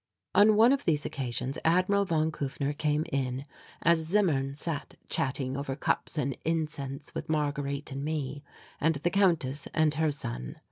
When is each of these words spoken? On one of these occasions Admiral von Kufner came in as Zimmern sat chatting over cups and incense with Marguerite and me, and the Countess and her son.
On 0.33 0.55
one 0.55 0.73
of 0.73 0.85
these 0.85 1.05
occasions 1.05 1.59
Admiral 1.63 2.05
von 2.05 2.31
Kufner 2.31 2.75
came 2.75 3.05
in 3.11 3.45
as 3.83 3.99
Zimmern 3.99 4.51
sat 4.55 4.95
chatting 5.11 5.55
over 5.55 5.75
cups 5.75 6.17
and 6.17 6.35
incense 6.43 7.13
with 7.13 7.29
Marguerite 7.29 7.91
and 7.91 8.03
me, 8.03 8.41
and 8.79 8.95
the 8.95 9.11
Countess 9.11 9.67
and 9.75 9.93
her 9.93 10.11
son. 10.11 10.55